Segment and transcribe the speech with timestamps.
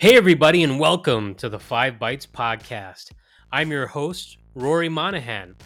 [0.00, 3.10] Hey, everybody, and welcome to the Five Bytes Podcast.
[3.50, 5.56] I'm your host, Rory Monahan.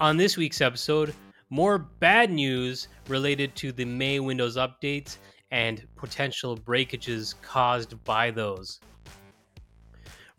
[0.00, 1.14] On this week's episode,
[1.50, 5.18] more bad news related to the May Windows updates
[5.50, 8.80] and potential breakages caused by those.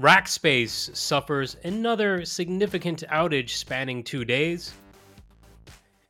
[0.02, 4.74] Rackspace suffers another significant outage spanning two days.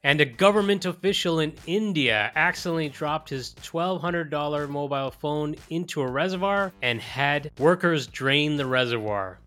[0.03, 6.73] And a government official in India accidentally dropped his $1,200 mobile phone into a reservoir
[6.81, 9.37] and had workers drain the reservoir.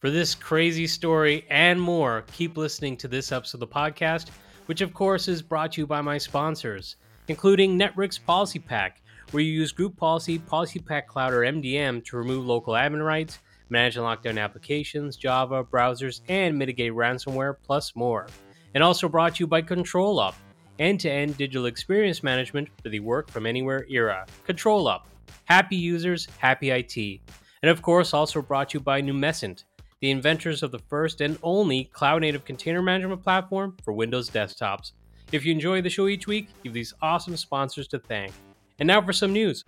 [0.00, 4.28] For this crazy story and more, keep listening to this episode of the podcast,
[4.66, 6.96] which of course is brought to you by my sponsors,
[7.28, 12.44] including Netwrix Policy Pack, where you use Group Policy, PolicyPak Cloud, or MDM to remove
[12.44, 13.38] local admin rights,
[13.68, 18.26] manage and lock down applications, Java, browsers, and mitigate ransomware, plus more
[18.76, 20.34] and also brought to you by ControlUp,
[20.78, 24.26] end-to-end digital experience management for the work from anywhere era.
[24.46, 25.04] ControlUp,
[25.44, 27.20] happy users, happy IT.
[27.62, 29.64] And of course, also brought to you by Numecent,
[30.00, 34.92] the inventors of the first and only cloud-native container management platform for Windows desktops.
[35.32, 38.34] If you enjoy the show each week, give these awesome sponsors to thank.
[38.78, 39.64] And now for some news.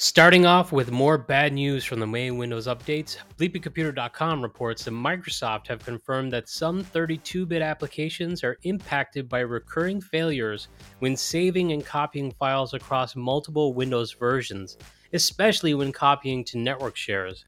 [0.00, 5.66] Starting off with more bad news from the May Windows updates, BleepingComputer.com reports that Microsoft
[5.66, 10.68] have confirmed that some 32 bit applications are impacted by recurring failures
[11.00, 14.78] when saving and copying files across multiple Windows versions,
[15.14, 17.44] especially when copying to network shares.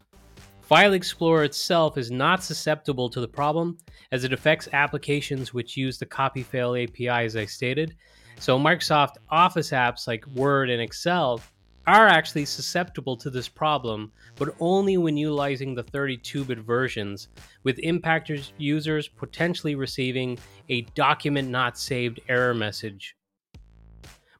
[0.61, 3.77] File Explorer itself is not susceptible to the problem
[4.11, 7.95] as it affects applications which use the copy file API as I stated.
[8.39, 11.41] So Microsoft Office apps like Word and Excel
[11.87, 17.29] are actually susceptible to this problem, but only when utilizing the 32 bit versions,
[17.63, 20.37] with impactors users potentially receiving
[20.69, 23.15] a document not saved error message.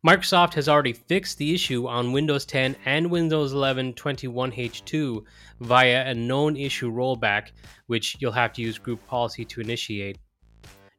[0.06, 5.24] Microsoft has already fixed the issue on Windows 10 and Windows 11 21H2
[5.62, 7.48] via a known issue rollback,
[7.88, 10.20] which you'll have to use group policy to initiate.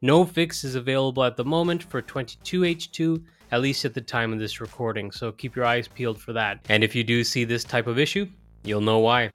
[0.02, 4.38] No fix is available at the moment for 22H2 at least at the time of
[4.38, 5.10] this recording.
[5.10, 6.60] So keep your eyes peeled for that.
[6.68, 8.28] And if you do see this type of issue,
[8.64, 9.30] you'll know why.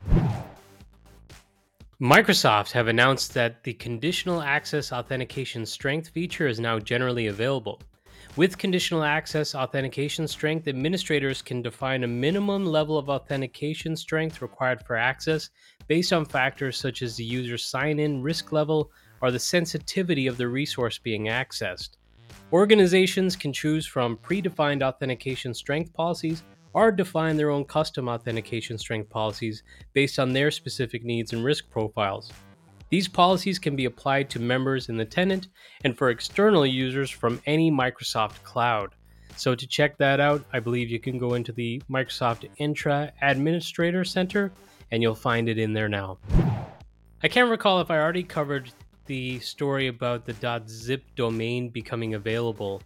[2.02, 7.80] Microsoft have announced that the conditional access authentication strength feature is now generally available.
[8.38, 14.84] With conditional access authentication strength, administrators can define a minimum level of authentication strength required
[14.84, 15.50] for access
[15.88, 18.90] based on factors such as the user's sign in risk level
[19.22, 21.98] or the sensitivity of the resource being accessed.
[22.54, 29.10] Organizations can choose from predefined authentication strength policies or define their own custom authentication strength
[29.10, 29.64] policies
[29.94, 32.30] based on their specific needs and risk profiles.
[32.90, 35.48] These policies can be applied to members in the tenant
[35.86, 38.96] and for external users from any Microsoft cloud.
[39.38, 44.04] So, to check that out, I believe you can go into the Microsoft Entra Administrator
[44.04, 44.52] Center
[44.92, 46.18] and you'll find it in there now.
[47.24, 48.72] I can't recall if I already covered
[49.12, 52.82] the story about the .zip domain becoming available.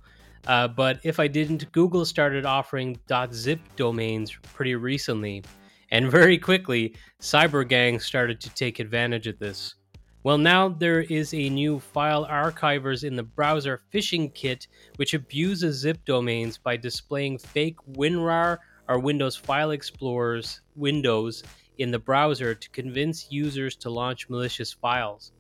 [0.47, 2.99] Uh, but if I didn't, Google started offering
[3.31, 5.43] .zip domains pretty recently,
[5.91, 9.75] and very quickly, cyber gangs started to take advantage of this.
[10.23, 15.77] Well, now there is a new file archivers in the browser phishing kit which abuses
[15.77, 18.57] zip domains by displaying fake WinRAR
[18.89, 21.43] or Windows File Explorers windows
[21.77, 25.31] in the browser to convince users to launch malicious files.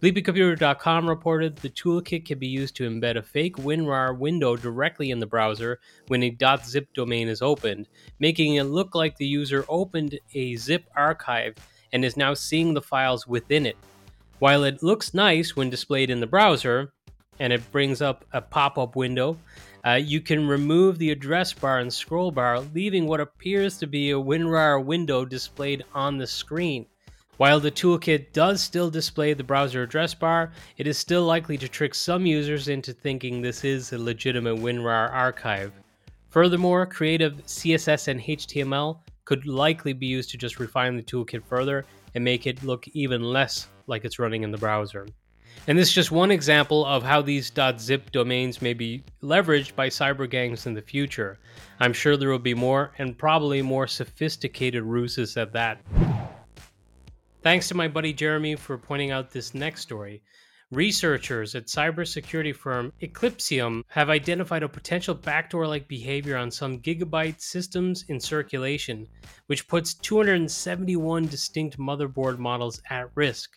[0.00, 5.18] BleepingComputer.com reported the toolkit can be used to embed a fake WinRAR window directly in
[5.18, 7.88] the browser when a .zip domain is opened,
[8.20, 11.56] making it look like the user opened a zip archive
[11.92, 13.76] and is now seeing the files within it.
[14.38, 16.92] While it looks nice when displayed in the browser,
[17.40, 19.36] and it brings up a pop-up window,
[19.84, 24.12] uh, you can remove the address bar and scroll bar, leaving what appears to be
[24.12, 26.86] a WinRAR window displayed on the screen.
[27.38, 31.68] While the toolkit does still display the browser address bar, it is still likely to
[31.68, 35.72] trick some users into thinking this is a legitimate WinRAR archive.
[36.30, 41.84] Furthermore, creative CSS and HTML could likely be used to just refine the toolkit further
[42.16, 45.06] and make it look even less like it's running in the browser.
[45.68, 49.90] And this is just one example of how these .zip domains may be leveraged by
[49.90, 51.38] cyber gangs in the future.
[51.78, 55.80] I'm sure there will be more and probably more sophisticated ruses at that.
[57.40, 60.22] Thanks to my buddy Jeremy for pointing out this next story.
[60.72, 67.40] Researchers at cybersecurity firm Eclypsium have identified a potential backdoor like behavior on some gigabyte
[67.40, 69.06] systems in circulation,
[69.46, 73.56] which puts 271 distinct motherboard models at risk.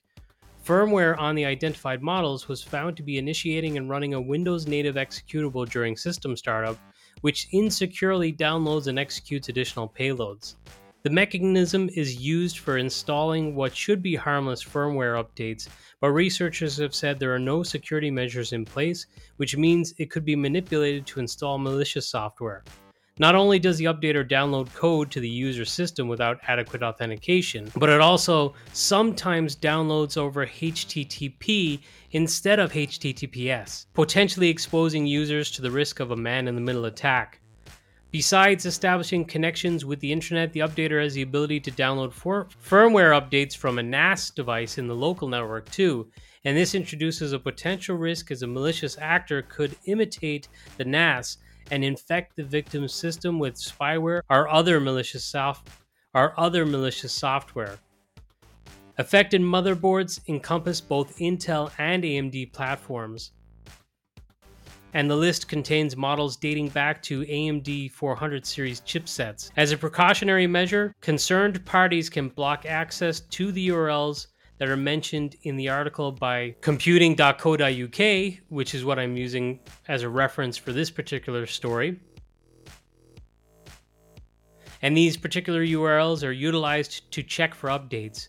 [0.63, 4.94] Firmware on the identified models was found to be initiating and running a Windows native
[4.94, 6.77] executable during system startup,
[7.22, 10.54] which insecurely downloads and executes additional payloads.
[11.03, 15.68] The mechanism is used for installing what should be harmless firmware updates,
[16.00, 19.07] but researchers have said there are no security measures in place,
[19.38, 22.63] which means it could be manipulated to install malicious software.
[23.18, 27.89] Not only does the updater download code to the user system without adequate authentication, but
[27.89, 31.80] it also sometimes downloads over HTTP
[32.12, 36.86] instead of HTTPS, potentially exposing users to the risk of a man in the middle
[36.86, 37.41] attack.
[38.12, 43.18] Besides establishing connections with the internet, the updater has the ability to download for- firmware
[43.18, 46.12] updates from a NAS device in the local network too,
[46.44, 51.38] and this introduces a potential risk as a malicious actor could imitate the NAS
[51.72, 55.34] and infect the victim's system with spyware or other malicious
[56.13, 57.80] or other malicious software.
[58.98, 63.31] Affected motherboards encompass both Intel and AMD platforms
[64.94, 69.52] and the list contains models dating back to AMD 400 series chipsets.
[69.58, 74.28] As a precautionary measure, concerned parties can block access to the URLs
[74.58, 80.10] that are mentioned in the article by computing.co.uk, which is what I'm using as a
[80.10, 82.00] reference for this particular story.
[84.84, 88.28] And these particular URLs are utilized to check for updates.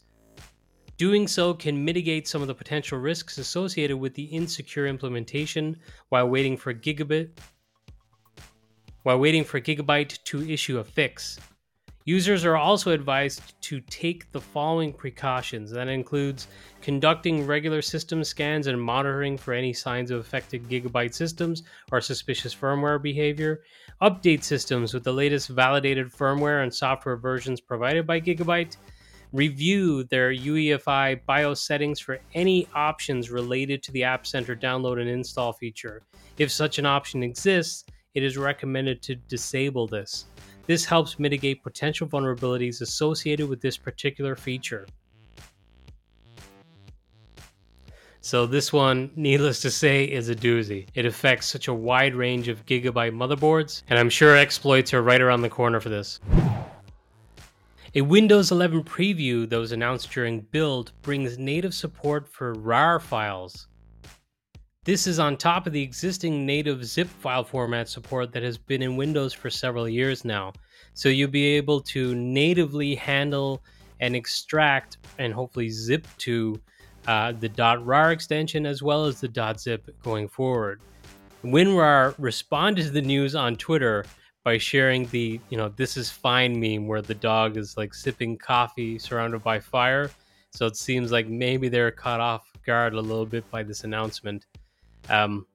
[0.97, 5.77] Doing so can mitigate some of the potential risks associated with the insecure implementation
[6.11, 7.31] while waiting for Gigabit
[9.03, 11.39] while waiting for Gigabyte to issue a fix.
[12.05, 15.71] Users are also advised to take the following precautions.
[15.71, 16.49] That includes
[16.81, 21.63] conducting regular system scans and monitoring for any signs of affected Gigabyte systems
[21.93, 23.63] or suspicious firmware behavior,
[24.01, 28.77] update systems with the latest validated firmware and software versions provided by Gigabyte,
[29.33, 35.09] review their UEFI BIOS settings for any options related to the App Center download and
[35.09, 36.03] install feature.
[36.39, 37.85] If such an option exists,
[38.15, 40.27] it is recommended to disable this.
[40.67, 44.87] This helps mitigate potential vulnerabilities associated with this particular feature.
[48.25, 50.87] So, this one, needless to say, is a doozy.
[50.95, 55.21] It affects such a wide range of gigabyte motherboards, and I'm sure exploits are right
[55.21, 56.21] around the corner for this.
[57.95, 63.69] A Windows 11 preview that was announced during build brings native support for RAR files.
[64.85, 68.81] This is on top of the existing native zip file format support that has been
[68.81, 70.55] in Windows for several years now.
[70.95, 73.63] So you'll be able to natively handle
[74.01, 76.59] and extract and hopefully zip to
[77.07, 77.51] uh, the
[77.85, 80.81] .rar extension as well as the .zip going forward.
[81.45, 84.07] WinRAR responded to the news on Twitter
[84.45, 88.37] by sharing the you know this is fine meme where the dog is like sipping
[88.37, 90.11] coffee surrounded by fire.
[90.51, 94.47] So it seems like maybe they're caught off guard a little bit by this announcement.
[95.09, 95.47] Um,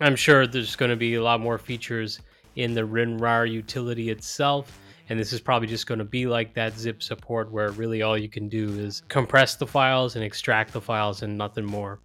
[0.00, 2.20] i'm sure there's going to be a lot more features
[2.56, 6.78] in the WinRAR utility itself and this is probably just going to be like that
[6.78, 10.80] zip support where really all you can do is compress the files and extract the
[10.80, 11.98] files and nothing more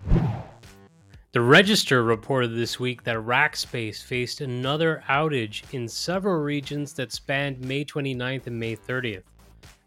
[1.34, 7.62] the Register reported this week that Rackspace faced another outage in several regions that spanned
[7.62, 9.24] May 29th and May 30th.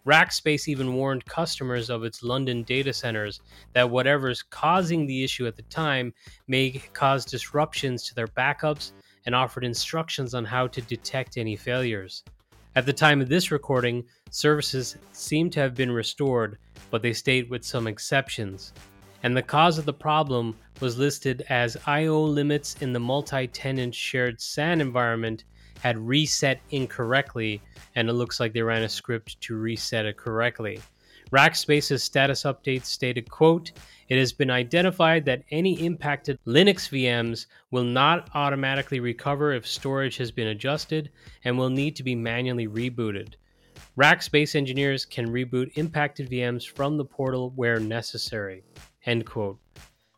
[0.07, 3.43] Rackspace even warned customers of its London data centers
[3.75, 6.15] that whatever's causing the issue at the time
[6.49, 8.93] may cause disruptions to their backups
[9.27, 12.25] and offered instructions on how to detect any failures.
[12.75, 16.57] At the time of this recording, services seem to have been restored,
[16.91, 18.73] but they state with some exceptions
[19.25, 24.39] and the cause of the problem was listed as I/O limits in the multi-tenant shared
[24.39, 25.45] SAN environment
[25.81, 27.63] had reset incorrectly,
[27.95, 30.79] and it looks like they ran a script to reset it correctly.
[31.33, 33.73] Rackspace's status update stated, quote,
[34.11, 40.19] it has been identified that any impacted Linux VMs will not automatically recover if storage
[40.19, 41.11] has been adjusted
[41.45, 43.35] and will need to be manually rebooted.
[43.97, 48.63] Rackspace engineers can reboot impacted VMs from the portal where necessary.
[49.07, 49.59] End quote.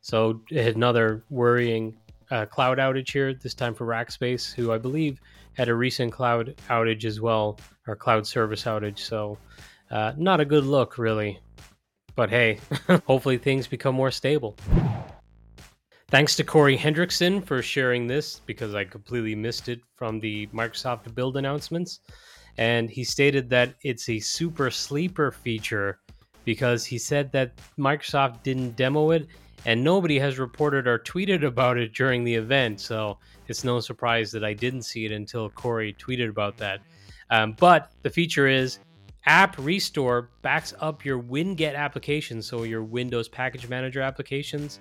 [0.01, 1.97] So another worrying
[2.31, 5.21] uh, cloud outage here, this time for Rackspace, who I believe
[5.55, 8.99] had a recent cloud outage as well, or cloud service outage.
[8.99, 9.39] So
[9.91, 11.41] uh, not a good look, really.
[12.15, 12.61] But hey,
[13.07, 14.57] hopefully things become more stable.
[16.09, 21.13] Thanks to Corey Hendrickson for sharing this because I completely missed it from the Microsoft
[21.15, 22.01] Build announcements.
[22.59, 25.99] And he stated that it's a super sleeper feature
[26.47, 29.27] because he said that Microsoft didn't demo it
[29.67, 32.81] and nobody has reported or tweeted about it during the event.
[32.81, 36.81] So it's no surprise that I didn't see it until Corey tweeted about that.
[37.31, 38.79] Um, but the feature is
[39.27, 44.79] App Restore backs up your WinGet applications, so your Windows Package Manager applications,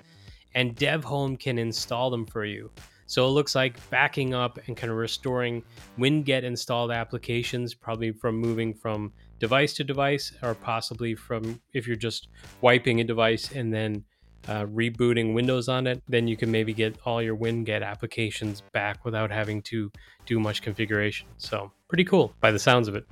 [0.53, 2.69] and DevHome can install them for you.
[3.07, 5.63] So it looks like backing up and kind of restoring
[5.97, 11.95] WinGet installed applications, probably from moving from device to device, or possibly from if you're
[11.95, 12.27] just
[12.61, 14.03] wiping a device and then
[14.47, 19.03] uh, rebooting Windows on it, then you can maybe get all your WinGet applications back
[19.03, 19.91] without having to
[20.25, 21.27] do much configuration.
[21.37, 23.05] So, pretty cool by the sounds of it.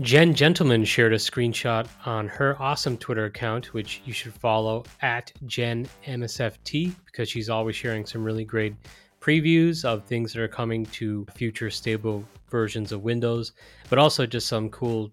[0.00, 5.32] Jen Gentleman shared a screenshot on her awesome Twitter account, which you should follow at
[5.46, 8.74] JenMSFT because she's always sharing some really great
[9.26, 13.52] previews of things that are coming to future stable versions of Windows,
[13.90, 15.10] but also just some cool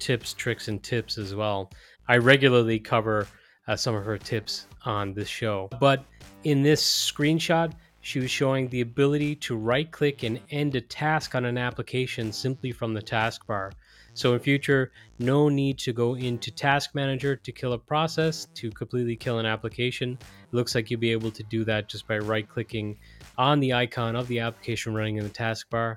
[0.00, 1.70] tips, tricks, and tips as well.
[2.08, 3.28] I regularly cover
[3.68, 5.68] uh, some of her tips on this show.
[5.78, 6.04] But
[6.42, 11.36] in this screenshot, she was showing the ability to right click and end a task
[11.36, 13.70] on an application simply from the taskbar.
[14.14, 18.70] So in future, no need to go into Task Manager to kill a process to
[18.70, 20.18] completely kill an application.
[20.20, 22.98] It looks like you'll be able to do that just by right clicking
[23.38, 25.96] on the icon of the application running in the taskbar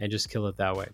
[0.00, 0.86] and just kill it that way.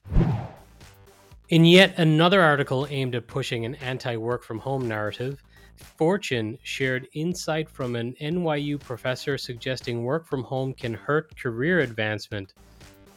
[1.51, 5.43] In yet another article aimed at pushing an anti work from home narrative,
[5.77, 12.55] Fortune shared insight from an NYU professor suggesting work from home can hurt career advancement.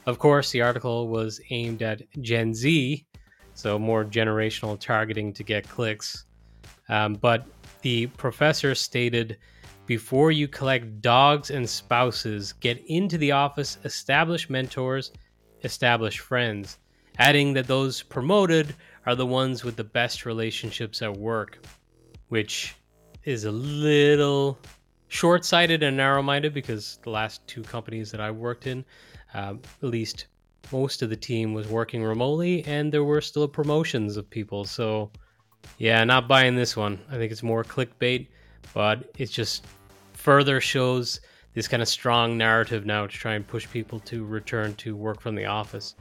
[0.05, 3.05] Of course, the article was aimed at Gen Z,
[3.55, 6.25] so more generational targeting to get clicks.
[6.88, 7.45] Um, but
[7.81, 9.38] the professor stated
[9.88, 15.12] before you collect dogs and spouses, get into the office, establish mentors,
[15.63, 16.77] establish friends,
[17.17, 18.75] adding that those promoted
[19.07, 21.59] are the ones with the best relationships at work
[22.29, 22.75] which
[23.24, 24.59] is a little
[25.07, 28.83] short sighted and narrow minded because the last two companies that I worked in,
[29.33, 30.27] um, at least
[30.72, 34.65] most of the team was working remotely and there were still promotions of people.
[34.65, 35.12] So,
[35.77, 37.00] yeah, not buying this one.
[37.10, 38.27] I think it's more clickbait,
[38.74, 39.65] but it just
[40.13, 41.19] further shows
[41.53, 45.22] this kind of strong narrative now to try and push people to return to work
[45.22, 45.95] from the office.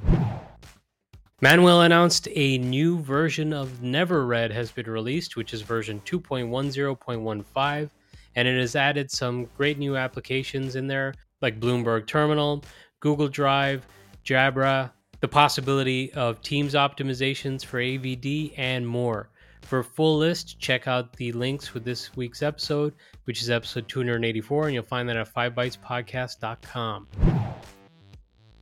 [1.41, 7.91] Manuel announced a new version of NeverRed has been released, which is version 2.10.15,
[8.37, 12.65] and it has added some great new applications in there, like Bloomberg Terminal,
[13.01, 13.87] Google Drive,
[14.25, 14.91] Jabra,
[15.21, 19.29] the possibility of Teams optimizations for AVD, and more.
[19.63, 23.89] For a full list, check out the links with this week's episode, which is episode
[23.89, 27.09] 284, and you'll find that at 5bytespodcast.com.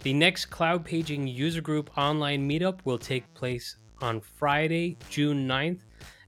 [0.01, 5.81] The next Cloud Paging User Group online meetup will take place on Friday, June 9th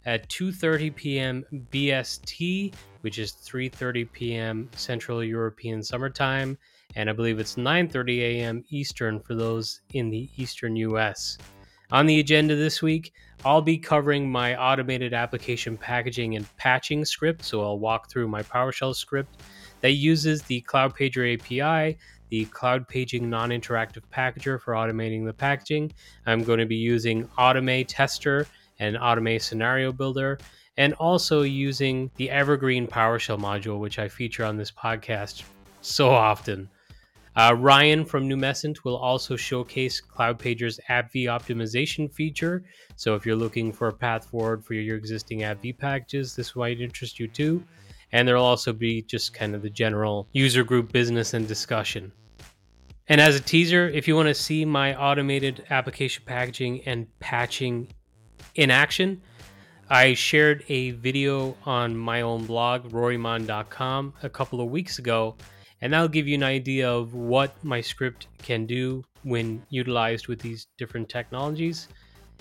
[0.06, 1.44] at 2:30 p.m.
[1.72, 4.70] BST, which is 3:30 p.m.
[4.76, 6.56] Central European Summertime,
[6.96, 8.64] and I believe it's 9:30 a.m.
[8.68, 11.38] Eastern for those in the Eastern US.
[11.92, 13.12] On the agenda this week,
[13.44, 18.42] I'll be covering my automated application packaging and patching script, so I'll walk through my
[18.42, 19.42] PowerShell script
[19.80, 21.98] that uses the Cloud Pager API
[22.34, 25.92] the Cloud Paging non interactive packager for automating the packaging.
[26.26, 28.46] I'm going to be using Automate Tester
[28.80, 30.38] and Automate Scenario Builder,
[30.76, 35.44] and also using the Evergreen PowerShell module, which I feature on this podcast
[35.80, 36.68] so often.
[37.36, 42.64] Uh, Ryan from Numecent will also showcase CloudPager's AppV optimization feature.
[42.94, 46.80] So if you're looking for a path forward for your existing AppV packages, this might
[46.80, 47.64] interest you too.
[48.12, 52.12] And there'll also be just kind of the general user group business and discussion.
[53.08, 57.88] And as a teaser, if you want to see my automated application packaging and patching
[58.54, 59.20] in action,
[59.90, 65.36] I shared a video on my own blog, rorymon.com, a couple of weeks ago,
[65.84, 70.40] and that'll give you an idea of what my script can do when utilized with
[70.40, 71.88] these different technologies.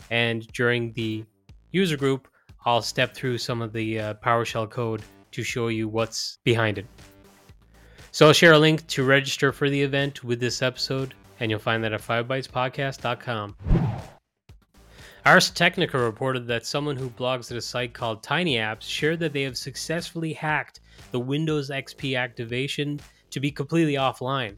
[0.10, 1.26] And during the
[1.72, 2.30] user group,
[2.66, 5.02] I'll step through some of the uh, PowerShell code
[5.34, 6.86] to show you what's behind it.
[8.12, 11.60] So I'll share a link to register for the event with this episode, and you'll
[11.60, 13.58] find that at 5bytespodcast.com.
[15.26, 19.34] Ars Technica reported that someone who blogs at a site called Tiny Apps shared that
[19.34, 20.80] they have successfully hacked
[21.12, 23.02] the Windows XP activation
[23.34, 24.58] to be completely offline.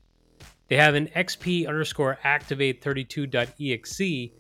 [0.68, 4.32] They have an XP underscore activate 32.exe,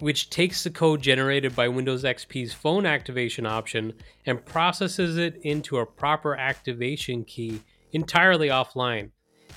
[0.00, 3.92] which takes the code generated by Windows XP's phone activation option
[4.26, 7.60] and processes it into a proper activation key
[7.92, 9.10] entirely offline,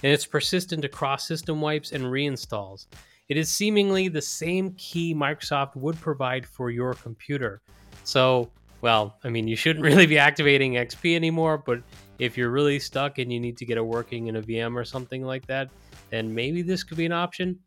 [0.03, 2.87] and it's persistent across system wipes and reinstalls.
[3.29, 7.61] It is seemingly the same key Microsoft would provide for your computer.
[8.03, 11.81] So, well, I mean, you shouldn't really be activating XP anymore, but
[12.19, 14.83] if you're really stuck and you need to get it working in a VM or
[14.83, 15.69] something like that,
[16.09, 17.59] then maybe this could be an option.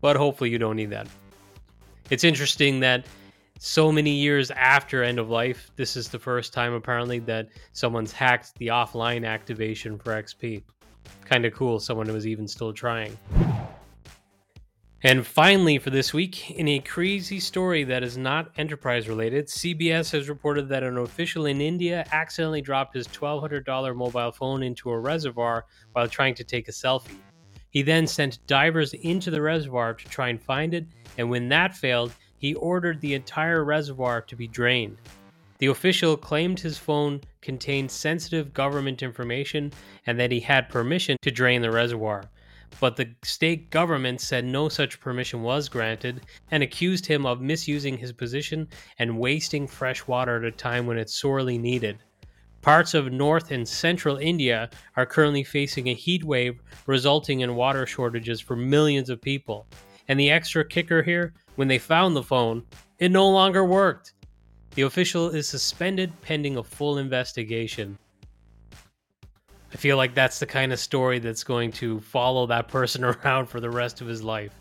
[0.00, 1.08] But hopefully, you don't need that.
[2.08, 3.06] It's interesting that
[3.58, 8.10] so many years after end of life, this is the first time apparently that someone's
[8.10, 10.62] hacked the offline activation for XP.
[11.24, 13.16] Kind of cool, someone was even still trying.
[15.02, 20.12] And finally, for this week, in a crazy story that is not enterprise related, CBS
[20.12, 24.98] has reported that an official in India accidentally dropped his $1,200 mobile phone into a
[24.98, 27.16] reservoir while trying to take a selfie.
[27.70, 30.84] He then sent divers into the reservoir to try and find it,
[31.16, 34.98] and when that failed, he ordered the entire reservoir to be drained.
[35.60, 39.72] The official claimed his phone contained sensitive government information
[40.06, 42.24] and that he had permission to drain the reservoir
[42.78, 47.98] but the state government said no such permission was granted and accused him of misusing
[47.98, 51.98] his position and wasting fresh water at a time when it's sorely needed.
[52.62, 57.86] Parts of north and central India are currently facing a heat wave resulting in water
[57.86, 59.66] shortages for millions of people.
[60.08, 62.64] And the extra kicker here when they found the phone,
[62.98, 64.12] it no longer worked.
[64.74, 67.98] The official is suspended pending a full investigation.
[69.72, 73.46] I feel like that's the kind of story that's going to follow that person around
[73.46, 74.54] for the rest of his life.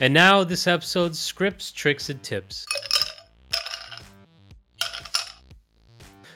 [0.00, 2.64] And now, this episode's scripts, tricks, and tips.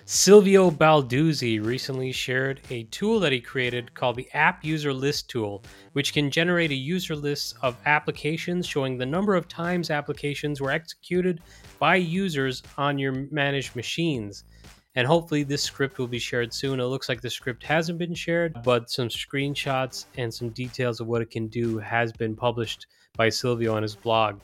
[0.05, 5.63] Silvio Balduzzi recently shared a tool that he created called the App User List Tool,
[5.93, 10.73] which can generate a user list of applications showing the number of times applications were
[10.73, 11.41] executed
[11.79, 14.45] by users on your managed machines
[14.95, 16.81] and hopefully this script will be shared soon.
[16.81, 21.07] It looks like the script hasn't been shared, but some screenshots and some details of
[21.07, 24.41] what it can do has been published by Silvio on his blog.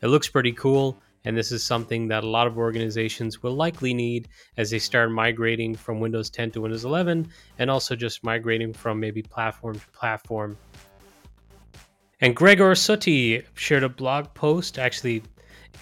[0.00, 3.94] It looks pretty cool, and this is something that a lot of organizations will likely
[3.94, 8.72] need as they start migrating from Windows 10 to Windows 11 and also just migrating
[8.72, 10.56] from maybe platform to platform.
[12.20, 15.22] And Gregor Suttie shared a blog post, actually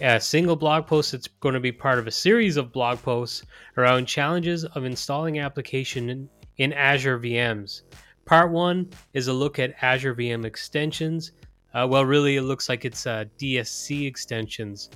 [0.01, 3.43] a single blog post that's going to be part of a series of blog posts
[3.77, 7.83] around challenges of installing application in, in Azure VMs.
[8.25, 11.33] Part one is a look at Azure VM extensions.
[11.75, 14.91] Uh, well, really, it looks like it's uh, DSC extensions.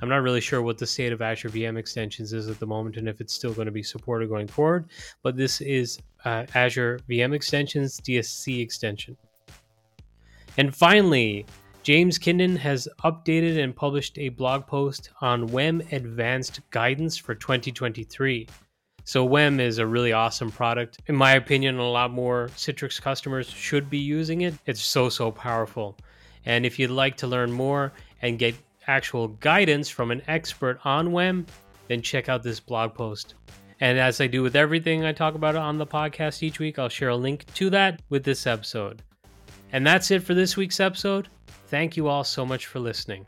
[0.00, 2.96] I'm not really sure what the state of Azure VM extensions is at the moment
[2.96, 4.90] and if it's still going to be supported going forward,
[5.22, 9.16] but this is uh, Azure VM extensions DSC extension.
[10.58, 11.46] And finally,
[11.86, 18.48] James Kindon has updated and published a blog post on WEM Advanced Guidance for 2023.
[19.04, 20.98] So, WEM is a really awesome product.
[21.06, 24.54] In my opinion, a lot more Citrix customers should be using it.
[24.66, 25.96] It's so, so powerful.
[26.44, 28.56] And if you'd like to learn more and get
[28.88, 31.46] actual guidance from an expert on WEM,
[31.86, 33.34] then check out this blog post.
[33.78, 36.88] And as I do with everything I talk about on the podcast each week, I'll
[36.88, 39.04] share a link to that with this episode.
[39.70, 41.28] And that's it for this week's episode.
[41.66, 43.26] Thank you all so much for listening.